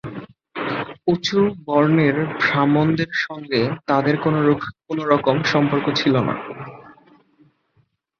উঁচু 1.07 1.37
বর্ণের 1.65 2.15
ব্রাহ্মণদের 2.39 3.11
সঙ্গে 3.23 3.61
তাঁদের 3.87 4.15
কোনরকম 4.87 5.35
সম্পর্ক 5.45 5.85
ছিল 5.95 6.15
না। 6.27 6.35